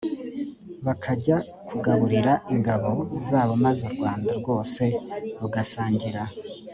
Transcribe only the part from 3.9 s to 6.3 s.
rwanda rwose rugasangira